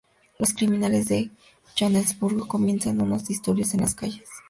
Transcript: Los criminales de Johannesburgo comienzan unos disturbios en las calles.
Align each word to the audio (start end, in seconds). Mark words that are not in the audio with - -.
Los 0.39 0.53
criminales 0.55 1.07
de 1.09 1.29
Johannesburgo 1.77 2.47
comienzan 2.47 3.01
unos 3.01 3.27
disturbios 3.27 3.75
en 3.75 3.81
las 3.81 3.93
calles. 3.93 4.23